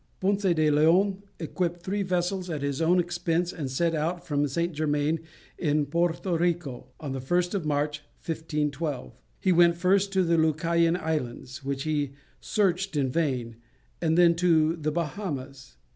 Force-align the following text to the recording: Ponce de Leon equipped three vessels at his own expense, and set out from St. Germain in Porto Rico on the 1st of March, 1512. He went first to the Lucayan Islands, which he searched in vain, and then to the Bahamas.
Ponce 0.19 0.55
de 0.55 0.71
Leon 0.71 1.21
equipped 1.39 1.83
three 1.83 2.01
vessels 2.01 2.49
at 2.49 2.63
his 2.63 2.81
own 2.81 2.99
expense, 2.99 3.53
and 3.53 3.69
set 3.69 3.93
out 3.93 4.25
from 4.25 4.47
St. 4.47 4.73
Germain 4.73 5.19
in 5.59 5.85
Porto 5.85 6.35
Rico 6.35 6.87
on 6.99 7.11
the 7.11 7.19
1st 7.19 7.53
of 7.53 7.67
March, 7.67 7.99
1512. 8.25 9.13
He 9.39 9.51
went 9.51 9.77
first 9.77 10.11
to 10.13 10.23
the 10.23 10.37
Lucayan 10.39 10.97
Islands, 10.97 11.63
which 11.63 11.83
he 11.83 12.13
searched 12.39 12.97
in 12.97 13.11
vain, 13.11 13.57
and 14.01 14.17
then 14.17 14.33
to 14.37 14.75
the 14.75 14.91
Bahamas. 14.91 15.77